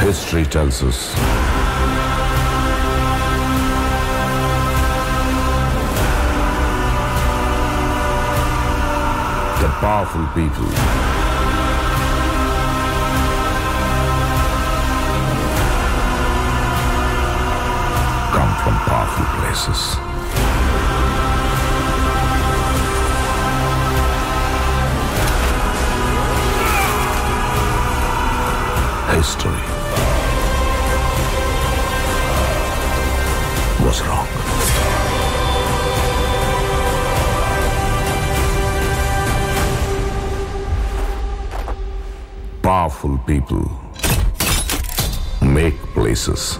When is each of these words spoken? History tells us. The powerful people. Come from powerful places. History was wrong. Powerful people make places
History 0.00 0.44
tells 0.44 0.82
us. 0.84 1.12
The 9.60 9.68
powerful 9.80 10.26
people. 10.34 10.68
Come 18.32 18.52
from 18.62 18.76
powerful 18.86 19.26
places. 19.40 19.96
History 29.16 29.77
was 33.88 34.02
wrong. 34.02 34.26
Powerful 42.62 43.16
people 43.26 43.64
make 45.40 45.76
places 45.94 46.58